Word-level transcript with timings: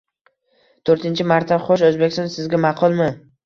Toʻrtinchi 0.91 1.29
marta?! 1.33 1.61
Xoʻsh, 1.69 1.87
Oʻzbekiston 1.93 2.35
sizga 2.41 2.65
ma’qulmi? 2.69 3.15